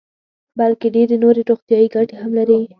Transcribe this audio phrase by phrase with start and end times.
[0.59, 2.59] بلکې ډېرې نورې روغتیايي ګټې هم لري.